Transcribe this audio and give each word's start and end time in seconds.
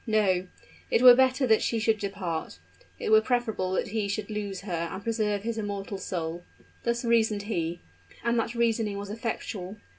No; 0.07 0.47
it 0.89 1.03
were 1.03 1.13
better 1.15 1.45
that 1.45 1.61
she 1.61 1.77
should 1.77 1.99
depart; 1.99 2.57
it 2.97 3.11
were 3.11 3.21
preferable 3.21 3.73
that 3.73 3.89
he 3.89 4.07
should 4.07 4.31
lose 4.31 4.61
her 4.61 4.89
and 4.91 5.03
preserve 5.03 5.43
his 5.43 5.59
immortal 5.59 5.99
soul. 5.99 6.43
Thus 6.81 7.05
reasoned 7.05 7.43
he; 7.43 7.81
and 8.23 8.39
that 8.39 8.55
reasoning 8.55 8.97
was 8.97 9.11
effectual. 9.11 9.77